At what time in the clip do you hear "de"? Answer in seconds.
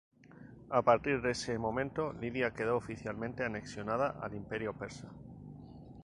1.21-1.29